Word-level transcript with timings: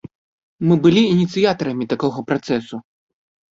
Мы 0.69 0.77
былі 0.85 1.03
ініцыятарамі 1.15 1.89
такога 1.93 2.27
працэсу. 2.33 2.83